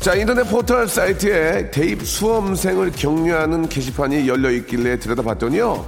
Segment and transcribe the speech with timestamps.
[0.00, 5.84] 자 인터넷 포털 사이트에 대입 수험생을 격려하는 게시판이 열려 있길래 들여다봤더니요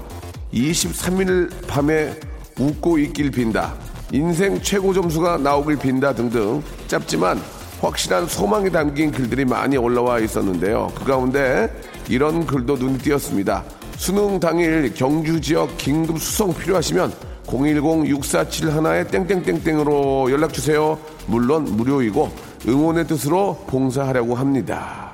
[0.52, 2.20] 23일 밤에
[2.58, 3.74] 웃고 있길 빈다.
[4.12, 7.40] 인생 최고 점수가 나오길 빈다 등등 짧지만
[7.80, 10.92] 확실한 소망이 담긴 글들이 많이 올라와 있었는데요.
[10.94, 11.72] 그 가운데
[12.10, 13.64] 이런 글도 눈에 띄었습니다.
[13.96, 17.14] 수능 당일 경주 지역 긴급 수송 필요하시면
[17.46, 20.98] 010-6471에 땡땡땡땡으로 연락주세요.
[21.26, 25.12] 물론 무료이고 응원의 뜻으로 봉사하려고 합니다.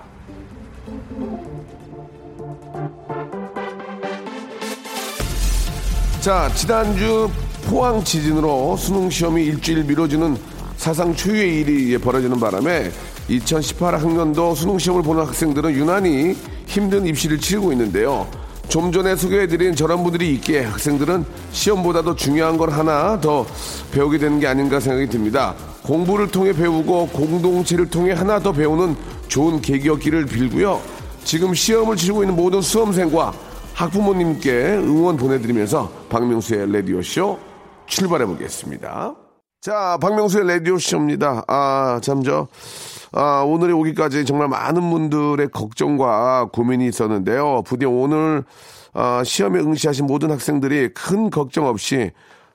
[6.20, 7.30] 자, 지난주
[7.66, 10.36] 포항 지진으로 수능 시험이 일주일 미뤄지는
[10.76, 12.90] 사상 초유의 일이 벌어지는 바람에
[13.28, 18.26] 2018 학년도 수능 시험을 보는 학생들은 유난히 힘든 입시를 치르고 있는데요.
[18.68, 23.46] 좀 전에 소개해드린 저런 분들이 있기에 학생들은 시험보다도 중요한 걸 하나 더
[23.92, 25.54] 배우게 되는 게 아닌가 생각이 듭니다.
[25.88, 28.94] 공부를 통해 배우고 공동체를 통해 하나 더 배우는
[29.28, 30.82] 좋은 계기였기를 빌고요.
[31.24, 33.32] 지금 시험을 치르고 있는 모든 수험생과
[33.72, 34.50] 학부모님께
[34.82, 37.38] 응원 보내드리면서 박명수의 라디오쇼
[37.86, 39.14] 출발해 보겠습니다.
[39.62, 41.44] 자, 박명수의 라디오쇼입니다.
[41.48, 42.48] 아, 참, 저,
[43.12, 47.62] 아, 오늘이 오기까지 정말 많은 분들의 걱정과 고민이 있었는데요.
[47.64, 48.44] 부디 오늘,
[48.92, 52.10] 아, 시험에 응시하신 모든 학생들이 큰 걱정 없이,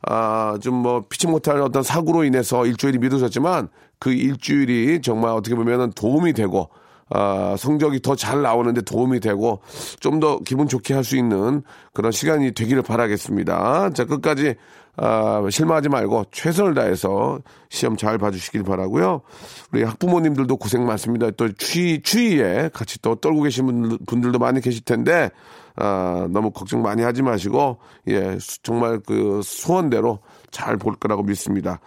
[0.06, 3.70] 아, 좀 뭐, 피치 못할 어떤 사고로 인해서 일주일이 미뤄졌지만
[4.00, 6.70] 그 일주일이 정말 어떻게 보면은 도움이 되고,
[7.16, 9.62] 아, 성적이 더 잘 나오는데 도움이 되고
[10.00, 11.62] 좀 더 기분 좋게 할 수 있는
[11.94, 13.92] 그런 시간이 되기를 바라겠습니다.
[13.92, 14.56] 자, 끝까지
[14.96, 19.22] 아, 실망하지 말고 최선을 다해서 시험 잘 봐주시길 바라고요.
[19.72, 21.30] 우리 학부모님들도 고생 많습니다.
[21.32, 25.30] 또 추위, 추위에 같이 또 떨고 계신 분들, 분들도 많이 계실 텐데
[25.76, 30.20] 아, 너무 걱정 많이 하지 마시고 예, 수- 정말 그 소원대로
[30.52, 31.80] 잘 볼 거라고 믿습니다.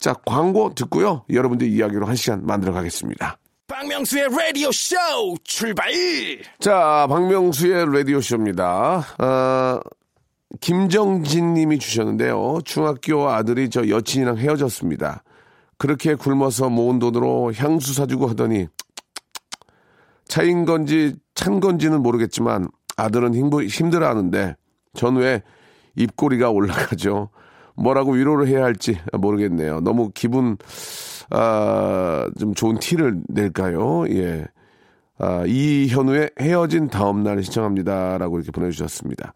[0.00, 1.22] 자, 광고 듣고요.
[1.30, 3.36] 여러분들 이야기로 한 시간 만들어 가겠습니다.
[3.74, 5.90] 박명수의 Radio Show 출발.
[6.60, 9.04] 자, 박명수의 라디오 쇼입니다.
[9.18, 9.80] 아,
[10.60, 12.60] 김정진 님이 주셨는데요.
[12.64, 15.24] 중학교 아들이 저 여친이랑 헤어졌습니다.
[15.76, 18.68] 그렇게 굶어서 모은 돈으로 향수 사주고 하더니
[20.28, 24.54] 차인 건지 찬 건지는 모르겠지만 아들은 힘, 힘들어 하는데
[24.94, 25.42] 전 왜
[25.96, 27.30] 입꼬리가 올라가죠.
[27.74, 29.80] 뭐라고 위로를 해야 할지 모르겠네요.
[29.80, 30.58] 너무 기분,
[31.30, 34.06] 아, 좀 좋은 티를 낼까요?
[34.10, 34.46] 예.
[35.18, 39.32] 아, 이현우의 헤어진 다음날 시청합니다 라고 이렇게 보내주셨습니다.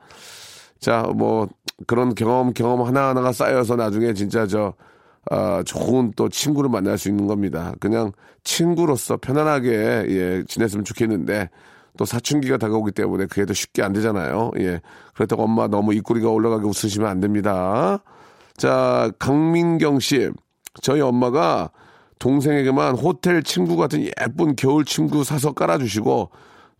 [0.80, 1.48] 자, 뭐
[1.86, 4.74] 그런 경험 경험 하나하나가 쌓여서 나중에 진짜 저
[5.30, 7.74] 아, 좋은 또 친구를 만날 수 있는 겁니다.
[7.80, 8.12] 그냥
[8.44, 11.50] 친구로서 편안하게 예, 지냈으면 좋겠는데
[11.98, 14.52] 또 사춘기가 다가오기 때문에 그게 더 쉽게 안 되잖아요.
[14.58, 14.80] 예.
[15.14, 17.98] 그렇다고 엄마 너무 입꼬리가 올라가게 웃으시면 안 됩니다.
[18.56, 20.30] 자, 강민경 씨.
[20.82, 21.70] 저희 엄마가
[22.18, 26.30] 동생에게만 호텔 친구 같은 예쁜 겨울 친구 사서 깔아주시고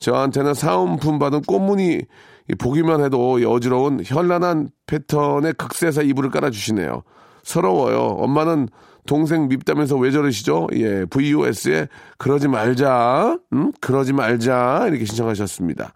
[0.00, 2.02] 저한테는 사은품 받은 꽃무늬
[2.58, 7.02] 보기만 해도 어지러운 현란한 패턴의 극세사 이불을 깔아주시네요.
[7.42, 7.98] 서러워요.
[8.18, 8.68] 엄마는
[9.06, 10.66] 동생 밉다면서 왜 저러시죠?
[10.74, 11.88] 예, VOS에
[12.18, 13.72] 그러지 말자, 음?
[13.80, 15.92] 그러지 말자 이렇게 신청하셨습니다.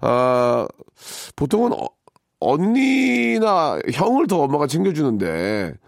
[0.00, 0.66] 아,
[1.36, 1.86] 보통은 어-
[2.40, 5.83] 언니나 형을 더 엄마가 챙겨주는데 그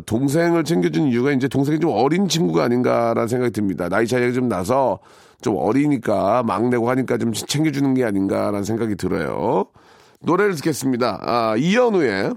[0.00, 3.88] 동생을 챙겨주는 이유가 이제 동생이 좀 어린 친구가 아닌가라는 생각이 듭니다.
[3.88, 4.98] 나이 차이가 좀 나서
[5.40, 9.66] 좀 어리니까 막내고 하니까 좀 챙겨주는 게 아닌가라는 생각이 들어요.
[10.20, 11.20] 노래를 듣겠습니다.
[11.22, 12.34] 아, 이현우의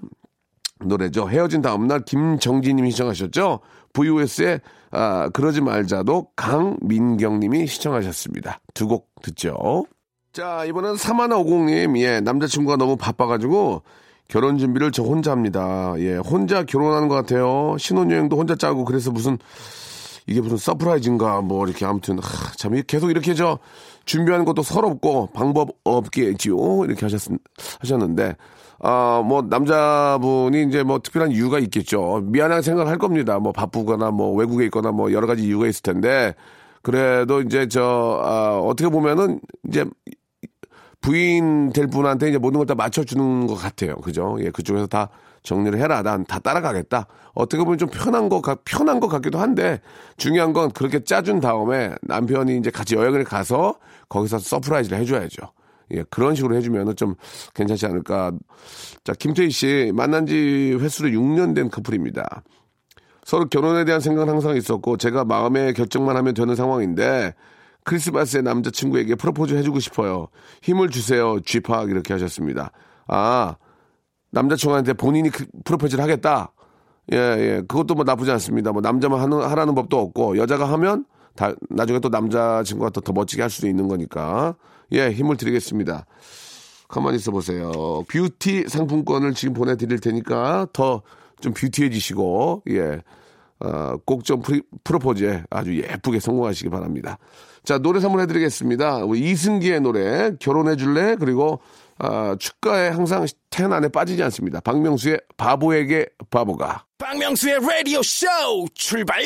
[0.86, 1.30] 노래죠.
[1.30, 3.60] 헤어진 다음날 김정진님이 신청하셨죠.
[3.94, 4.62] VOS의
[4.92, 8.60] 아, 그러지 말자도 강민경님이 신청하셨습니다.
[8.74, 9.86] 두 곡 듣죠.
[10.32, 13.82] 자, 이번엔 3150님, 예, 남자친구가 너무 바빠가지고
[14.30, 15.94] 결혼 준비를 저 혼자 합니다.
[15.98, 17.76] 예, 혼자 결혼하는 것 같아요.
[17.78, 19.38] 신혼여행도 혼자 짜고 그래서 무슨
[20.28, 23.60] 이게 무슨 surprise인가 뭐 이렇게 아무튼 하, 참 계속 이렇게 저
[24.06, 27.32] 준비하는 것도 서럽고 방법 없겠지요 이렇게 하셨
[27.82, 28.36] 하셨는데
[28.82, 34.34] 아 뭐 남자분이 이제 뭐 특별한 이유가 있겠죠 미안한 생각을 할 겁니다 뭐 바쁘거나 뭐
[34.34, 36.34] 외국에 있거나 뭐 여러 가지 이유가 있을 텐데
[36.82, 39.86] 그래도 이제 저 아, 어떻게 보면은 이제
[41.02, 43.96] 부인 될 분한테 이제 모든 걸 다 맞춰주는 것 같아요.
[43.98, 44.38] 그죠?
[44.42, 45.10] 예, 그쪽에서 다
[45.44, 46.02] 정리를 해라.
[46.04, 47.08] 난 다 따라가겠다.
[47.34, 49.80] 어떻게 보면 좀 편한 거, 같- 편한 것 같기도 한데
[50.18, 53.76] 중요한 건 그렇게 짜준 다음에 남편이 이제 같이 여행을 가서
[54.10, 55.44] 거기서 서프라이즈를 해줘야죠.
[55.92, 57.16] 예, 그런 식으로 해주면은 좀
[57.56, 58.32] 괜찮지 않을까.
[59.04, 62.44] 자, 김태희 씨, 만난 지 햇수로 6년 된 커플입니다.
[63.24, 67.34] 서로 결혼에 대한 생각은 항상 있었고 제가 마음의 결정만 하면 되는 상황인데
[67.84, 70.28] 크리스마스에 남자친구에게 프로포즈 해주고 싶어요.
[70.62, 71.40] 힘을 주세요.
[71.40, 72.72] 쥐팍 이렇게 하셨습니다.
[73.08, 73.56] 아
[74.32, 76.54] 남자친구한테 본인이 그 프로포즈를 하겠다.
[77.12, 77.62] 예, 예.
[77.68, 78.72] 그것도 뭐 나쁘지 않습니다.
[78.72, 81.06] 뭐 남자만 하는, 하라는 법도 없고 여자가 하면
[81.36, 84.56] 다 나중에 또 남자친구가 더, 더 멋지게 할 수도 있는 거니까
[84.92, 86.06] 예, 힘을 드리겠습니다.
[86.88, 87.72] 가만히 있어 보세요.
[88.10, 91.02] 뷰티 상품권을 지금 보내드릴 테니까 더
[91.42, 93.02] 좀 뷰티해지시고, 예.
[93.62, 94.42] 어, 꼭좀
[94.84, 97.18] 프로포즈에 아주 예쁘게 성공하시기 바랍니다.
[97.64, 99.04] 자, 노래 선물해드리겠습니다.
[99.04, 101.18] 우리 이승기의 노래, 결혼해줄래?
[101.18, 101.60] 그리고,
[101.98, 104.62] 아, 축가에 항상 텐 안에 빠지지 않습니다.
[104.62, 106.86] 박명수의 바보에게 바보가.
[106.98, 108.28] 박명수의 라디오 쇼
[108.74, 109.22] 출발!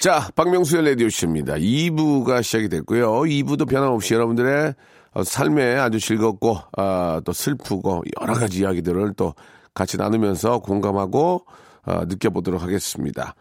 [0.00, 1.54] 자, 박명수의 라디오 쇼입니다.
[1.54, 3.20] 2부가 시작이 됐고요.
[3.20, 4.74] 2부도 변함없이 여러분들의
[5.12, 9.34] 어, 삶에 아주 즐겁고, 아, 또 슬프고, 여러 가지 이야기들을 또
[9.72, 11.44] 같이 나누면서 공감하고,
[11.84, 13.34] 아, 느껴보도록 하겠습니다.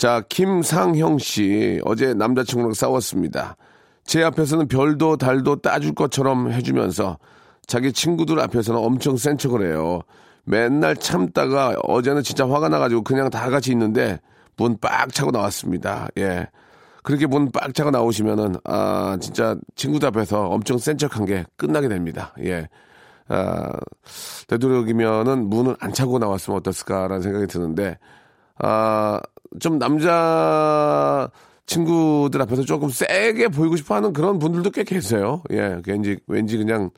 [0.00, 3.56] 자, 김상형 씨, 어제 남자친구랑 싸웠습니다.
[4.02, 7.18] 제 앞에서는 별도 달도 따줄 것처럼 해주면서
[7.66, 10.00] 자기 친구들 앞에서는 엄청 센 척을 해요.
[10.44, 14.18] 맨날 참다가 어제는 진짜 화가 나가지고 그냥 다 같이 있는데
[14.56, 16.08] 문 빡 차고 나왔습니다.
[16.16, 16.46] 예.
[17.02, 22.32] 그렇게 문 빡 차고 나오시면은, 아, 진짜 친구들 앞에서 엄청 센 척한 게 끝나게 됩니다.
[22.42, 22.70] 예.
[23.28, 23.70] 아,
[24.48, 27.98] 되도록이면은 문을 안 차고 나왔으면 어땠을까라는 생각이 드는데,
[28.62, 29.20] 아,
[29.58, 31.30] 좀 남자
[31.66, 35.42] 친구들 앞에서 조금 세게 보이고 싶어 하는 그런 분들도 꽤 계세요.
[35.52, 36.90] 예, 왠지, 왠지 그냥,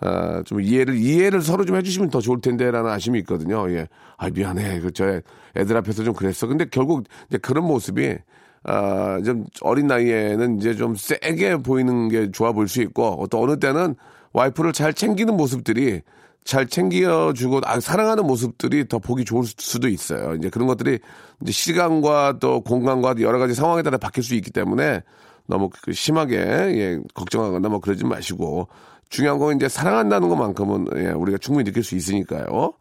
[0.00, 3.70] 아, 좀 이해를, 이해를 서로 좀 해주시면 더 좋을 텐데라는 아쉬움이 있거든요.
[3.70, 3.88] 예.
[4.16, 4.80] 아, 미안해.
[4.80, 5.20] 그, 저
[5.56, 6.46] 애들 앞에서 좀 그랬어.
[6.46, 8.16] 근데 결국 이제 그런 모습이,
[8.64, 13.58] 아, 좀 어린 나이에는 이제 좀 세게 보이는 게 좋아 보일 수 있고, 또 어느
[13.58, 13.94] 때는
[14.32, 16.02] 와이프를 잘 챙기는 모습들이
[16.44, 20.34] 잘 챙겨주고 아, 사랑하는 모습들이 더 보기 좋을 수도 있어요.
[20.34, 20.98] 이제 그런 것들이
[21.42, 25.02] 이제 시간과 또 공간과 여러 가지 상황에 따라 바뀔 수 있기 때문에
[25.46, 28.68] 너무 그 심하게 예, 걱정하거나 뭐 그러지 마시고
[29.08, 32.72] 중요한 건 이제 사랑한다는 것만큼은 예, 우리가 충분히 느낄 수 있으니까요.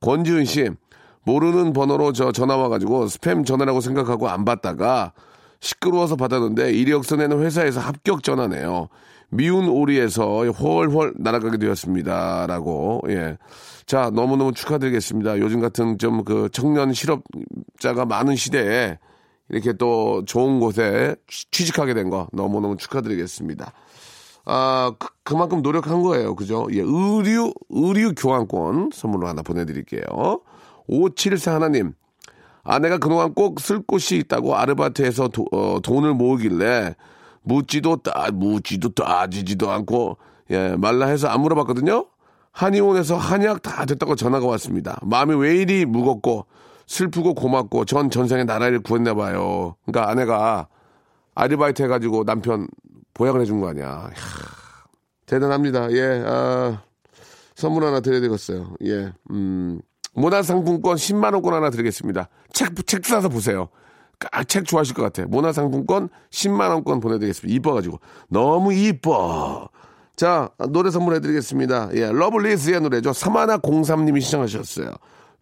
[0.00, 0.70] 권지은 씨
[1.24, 5.12] 모르는 번호로 저 전화 와가지고 스팸 전화라고 생각하고 안 받다가
[5.60, 8.88] 시끄러워서 받았는데 이력서 내는 회사에서 합격 전화네요.
[9.30, 12.46] 미운 오리에서 훨훨 날아가게 되었습니다.
[12.48, 13.38] 라고, 예.
[13.86, 15.38] 자, 너무너무 축하드리겠습니다.
[15.38, 18.98] 요즘 같은 좀 그 청년 실업자가 많은 시대에
[19.48, 23.72] 이렇게 또 좋은 곳에 취- 취직하게 된 거 너무너무 축하드리겠습니다.
[24.46, 24.92] 아,
[25.24, 26.34] 그, 만큼 노력한 거예요.
[26.34, 26.66] 그죠?
[26.72, 30.02] 예, 의류, 의류 교환권 선물로 하나 보내드릴게요.
[30.88, 31.92] 574 하나님.
[32.62, 36.94] 아내가 그동안 꼭 쓸 곳이 있다고 아르바이트해서 도- 어, 돈을 모으길래
[37.42, 40.18] 묻지도 따 묻지도 따지지도 않고
[40.50, 42.06] 예 말라 해서 안 물어봤거든요.
[42.52, 44.98] 한의원에서 한약 다 됐다고 전화가 왔습니다.
[45.02, 46.46] 마음이 왜 이리 무겁고
[46.86, 49.76] 슬프고 고맙고 전 전생에 나라를 구했나 봐요.
[49.86, 50.66] 그러니까 아내가
[51.34, 52.66] 아르바이트 해가지고 남편
[53.14, 54.10] 보약을 해준 거 아니야.
[54.10, 54.10] 이야,
[55.26, 55.92] 대단합니다.
[55.92, 56.82] 예, 아,
[57.54, 58.74] 선물 하나 드려야 되겠어요.
[58.84, 59.80] 예, 음,
[60.14, 62.28] 문화상품권 10만원권 하나 드리겠습니다.
[62.52, 63.68] 책, 책 사서 보세요.
[64.32, 65.26] 아, 책 좋아하실 것 같아요.
[65.28, 67.54] 문화상품권 10만원권 보내드리겠습니다.
[67.56, 68.00] 이뻐가지고.
[68.28, 69.68] 너무 이뻐.
[70.16, 71.90] 자, 노래 선물해드리겠습니다.
[71.94, 73.12] 예, 러블리즈의 노래죠.
[73.14, 74.90] 사마나 03님이 신청하셨어요.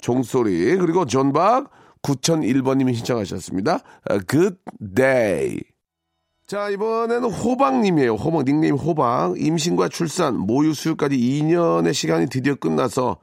[0.00, 0.76] 종소리.
[0.76, 1.70] 그리고 존박
[2.02, 3.80] 9001번님이 신청하셨습니다.
[4.08, 4.56] 아, Good
[4.94, 5.58] day.
[6.46, 8.14] 자, 이번에는 호박님이에요.
[8.14, 9.34] 호박, 닉네임 호박.
[9.38, 13.18] 임신과 출산, 모유 수유까지 2년의 시간이 드디어 끝나서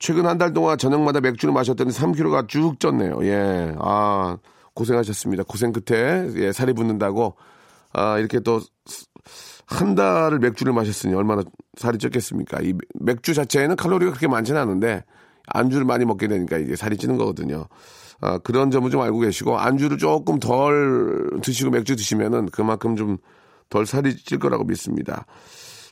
[0.00, 3.24] 최근 한 달 동안 저녁마다 맥주를 마셨더니 3kg가 쭉 쪘네요.
[3.24, 3.74] 예.
[3.78, 4.36] 아,
[4.78, 5.42] 고생하셨습니다.
[5.44, 7.36] 고생 끝에, 예, 살이 붙는다고,
[7.92, 8.60] 아, 이렇게 또,
[9.66, 11.42] 한 달을 맥주를 마셨으니 얼마나
[11.76, 12.64] 살이 쪘겠습니까?
[12.64, 15.04] 이 맥주 자체에는 칼로리가 그렇게 많지는 않은데,
[15.46, 17.66] 안주를 많이 먹게 되니까 이게 살이 찌는 거거든요.
[18.20, 23.18] 아, 그런 점을 좀 알고 계시고, 안주를 조금 덜 드시고 맥주 드시면은 그만큼 좀
[23.70, 25.26] 덜 살이 찔 거라고 믿습니다.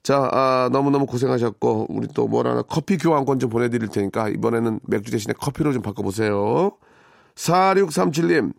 [0.03, 5.35] 자, 아, 너무너무 고생하셨고, 우리 또뭘 하나 커피 교환권 좀 보내드릴 테니까, 이번에는 맥주 대신에
[5.39, 6.73] 커피로 좀 바꿔보세요.
[7.37, 8.53] 4637님,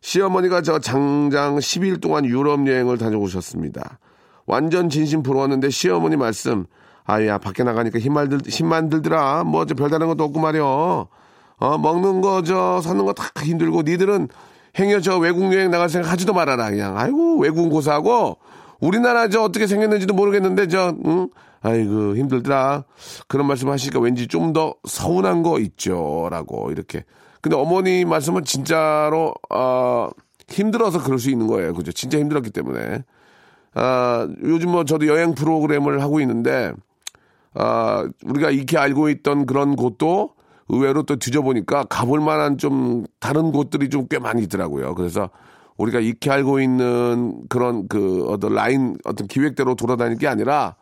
[0.00, 3.98] 시어머니가 저 장장 10일 동안 유럽 여행을 다녀오셨습니다.
[4.46, 6.66] 완전 진심 부러웠는데 시어머니 말씀,
[7.04, 9.44] 아야, 밖에 나가니까 힘만 들, 힘만 들더라.
[9.44, 11.08] 뭐, 저 별다른 것도 없고 말이여.
[11.58, 14.28] 어, 먹는 거, 저, 사는 거 다 힘들고, 니들은
[14.78, 16.70] 행여 저 외국 여행 나갈 생각 하지도 말아라.
[16.70, 18.38] 그냥, 아이고, 외국은 고사하고,
[18.80, 21.30] 우리나라 저 어떻게 생겼는지도 모르겠는데 저 응?
[21.62, 22.84] 아이고 힘들더라
[23.26, 27.04] 그런 말씀 하시니까 왠지 좀 더 서운한 거 있죠 라고 이렇게
[27.40, 30.10] 근데 어머니 말씀은 진짜로 어,
[30.48, 31.74] 힘들어서 그럴 수 있는 거예요.
[31.74, 31.92] 그죠?
[31.92, 33.04] 진짜 힘들었기 때문에.
[33.74, 36.72] 아 요즘 뭐 저도 여행 프로그램을 하고 있는데
[37.54, 40.30] 아 우리가 익히 알고 있던 그런 곳도
[40.68, 44.94] 의외로 또 뒤져보니까 가볼 만한 좀 다른 곳들이 좀 꽤 많이 있더라고요.
[44.94, 45.30] 그래서
[45.76, 50.74] 우리가 익히 알고 있는 그런 그 어떤 라인 어떤 기획대로 돌아다닐 게 아니라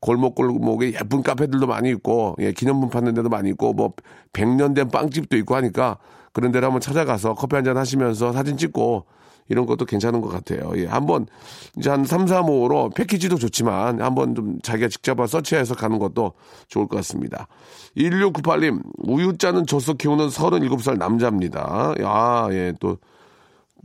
[0.00, 3.92] 골목골목에 예쁜 카페들도 많이 있고 예, 기념품 파는 데도 많이 있고 뭐
[4.32, 5.98] 100년 된 빵집도 있고 하니까
[6.32, 9.06] 그런 데를 한번 찾아가서 커피 한 잔 하시면서 사진 찍고
[9.48, 10.72] 이런 것도 괜찮은 것 같아요.
[10.76, 11.26] 예, 한번
[11.78, 16.32] 이제 한 3, 4, 5로 패키지도 좋지만 한번 좀 자기가 직접 서치해서 가는 것도
[16.68, 17.46] 좋을 것 같습니다.
[17.96, 21.94] 1698님, 우유자는 젖소 키우는 37살 남자입니다.
[22.02, 22.96] 아, 예, 또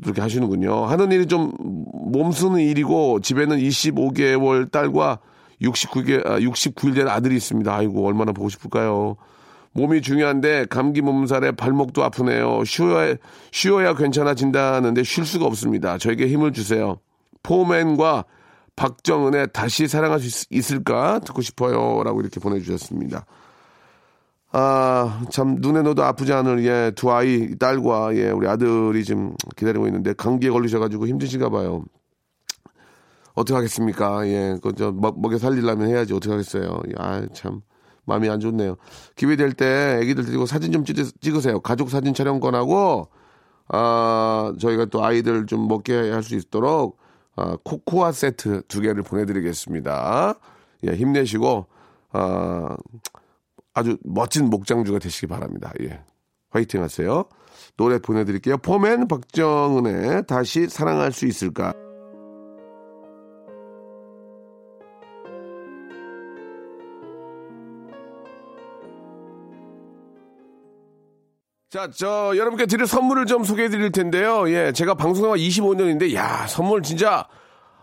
[0.01, 0.85] 그렇게 하시는군요.
[0.85, 5.19] 하는 일이 좀 몸쓰는 일이고 집에는 25개월 딸과
[5.61, 7.73] 69개, 아, 69일 된 아들이 있습니다.
[7.73, 9.17] 아이고, 얼마나 보고 싶을까요?
[9.73, 12.63] 몸이 중요한데 감기 몸살에 발목도 아프네요.
[12.65, 13.15] 쉬어야,
[13.51, 15.97] 쉬어야 괜찮아진다는데 쉴 수가 없습니다.
[15.97, 16.97] 저에게 힘을 주세요.
[17.43, 18.25] 포맨과
[18.75, 22.01] 박정은의 다시 사랑할 수 있, 을까 듣고 싶어요.
[22.03, 23.25] 라고 이렇게 보내주셨습니다.
[24.51, 29.85] 아, 참, 눈에 넣어도 아프지 않을, 예, 두 아이, 딸과, 예, 우리 아들이 지금 기다리고
[29.85, 31.83] 있는데, 감기에 걸리셔가지고 힘드신가 봐요.
[33.39, 34.27] 어떻게 하겠습니까?
[34.27, 36.13] 예, 그, 저, 먹, 먹여 살리려면 해야지.
[36.13, 36.81] 어떻게 하겠어요?
[36.97, 37.61] 아, 참.
[38.05, 38.75] 마음이 안 좋네요.
[39.15, 43.07] 기회 될 때 애기들 데리고 사진 좀 찍, 으 세요 가족 사진 촬영권하고,
[43.69, 46.97] 아, 저희가 또 아이들 좀 먹게 할 수 있도록,
[47.35, 50.33] 아, 코코아 세트 두 개를 보내드리겠습니다.
[50.87, 51.67] 예, 힘내시고,
[52.11, 52.75] 아,
[53.73, 55.71] 아주 멋진 목장주가 되시기 바랍니다.
[55.81, 56.01] 예.
[56.49, 57.25] 화이팅 하세요.
[57.77, 58.57] 노래 보내드릴게요.
[58.57, 61.73] 포맨 박정은의 다시 사랑할 수 있을까?
[71.69, 74.49] 자, 저, 여러분께 드릴 선물을 좀 소개해 드릴 텐데요.
[74.49, 77.27] 예, 제가 방송한 25년인데, 야, 선물 진짜,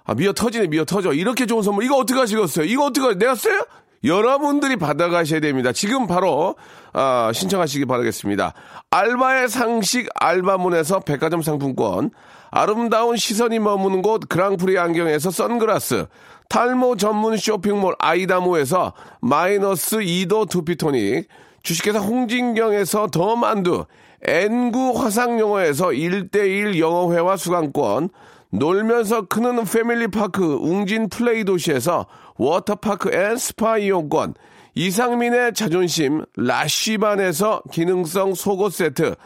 [0.02, 1.12] 아, 미어 터지네, 미어 터져.
[1.12, 2.66] 이렇게 좋은 선물, 이거 어떻게 하시겠어요?
[2.66, 3.64] 이거 어떻게, 내가 써요?
[4.02, 5.70] 여러분들이 받아가셔야 됩니다.
[5.70, 6.56] 지금 바로,
[6.94, 8.54] 아, 신청하시기 바라겠습니다.
[8.90, 12.10] 알바의 상식 알바문에서 백화점 상품권,
[12.50, 16.06] 아름다운 시선이 머무는 곳 그랑프리 안경에서 선글라스,
[16.48, 21.28] 탈모 전문 쇼핑몰 아이다모에서 마이너스 2도 두피토닉,
[21.66, 23.86] 주식회사 홍진경에서 더 만두,
[24.22, 28.10] 엔구 화상영어에서 1대1 영어회화 수강권,
[28.50, 32.06] 놀면서 크는 패밀리파크 웅진 플레이 도시에서
[32.36, 34.34] 워터파크 and 스파 이용권,
[34.76, 39.16] 이상민의 자존심 라쉬반에서 기능성 속옷 세트,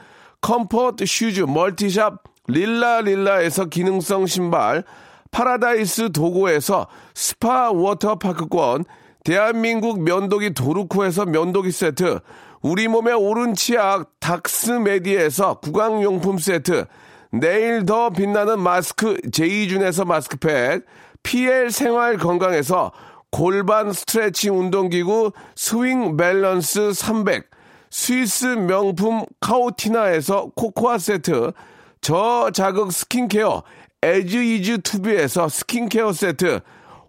[0.40, 4.85] 컴포트 슈즈 멀티샵 릴라릴라에서 기능성 신발,
[5.30, 8.87] 파라다이스 도고에서 스파 워터파크권,
[9.25, 12.21] 대한민국 면도기 도르코에서 면도기 세트,
[12.62, 16.87] 우리 몸의 오른 치약 닥스메디에서 구강용품 세트,
[17.33, 20.85] 내일 더 빛나는 마스크 제이준에서 마스크팩,
[21.23, 22.93] PL 생활 건강에서
[23.31, 27.49] 골반 스트레칭 운동기구 스윙 밸런스 300,
[27.91, 31.53] 스위스 명품 카오티나에서 코코아 세트,
[32.00, 33.62] 저자극 스킨케어
[34.03, 36.61] 에즈이즈 투비에서 스킨케어 세트,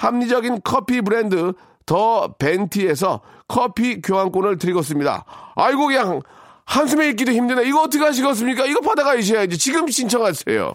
[0.00, 1.52] 합리적인 커피 브랜드
[1.84, 5.26] 더 벤티에서 커피 교환권을 드리겠습니다.
[5.56, 6.22] 아이고 그냥
[6.64, 7.68] 한숨에 있기도 힘드네.
[7.68, 8.64] 이거 어떻게 하시겠습니까?
[8.64, 9.58] 이거 받아가셔야지.
[9.58, 10.74] 지금 신청하세요.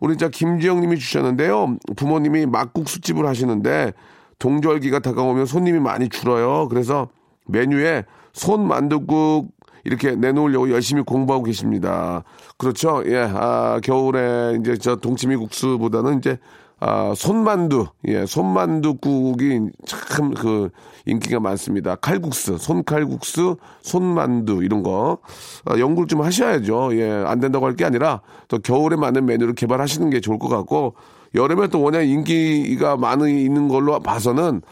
[0.00, 1.78] 우리 자 김지영 님이 주셨는데요.
[1.96, 3.94] 부모님이 막국수집을 하시는데
[4.38, 6.68] 동절기가 다가오면 손님이 많이 줄어요.
[6.68, 7.08] 그래서
[7.46, 9.48] 메뉴에 손 만두국
[9.84, 12.22] 이렇게 내놓으려고 열심히 공부하고 계십니다.
[12.56, 13.02] 그렇죠.
[13.06, 16.38] 예, 아, 겨울에 이제 저 동치미 국수보다는 이제
[16.78, 20.70] 아, 손만두, 예, 손만두국이 참 그
[21.04, 21.96] 인기가 많습니다.
[21.96, 25.18] 칼국수, 손칼국수, 손만두 이런 거
[25.64, 26.90] 아, 연구를 좀 하셔야죠.
[26.96, 30.94] 예, 안 된다고 할 게 아니라 또 겨울에 맞는 메뉴를 개발하시는 게 좋을 것 같고
[31.34, 34.62] 여름에 또 워낙 인기가 많이 있는 걸로 봐서는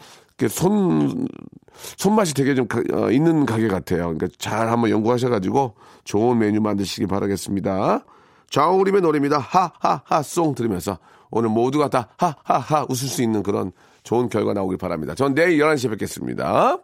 [0.49, 1.27] 손
[1.97, 4.13] 손맛이 되게 좀 가- 어, 있는 가게 같아요.
[4.13, 8.03] 그러니까 잘 한번 연구하셔가지고 좋은 메뉴 만드시기 바라겠습니다.
[8.49, 9.37] 좌우림의 노래입니다.
[9.39, 10.97] 하하하 송 들으면서
[11.29, 13.71] 오늘 모두가 다 하하하 웃을 수 있는 그런
[14.03, 15.15] 좋은 결과 나오길 바랍니다.
[15.15, 16.77] 전 내일 11시에 뵙겠습니다.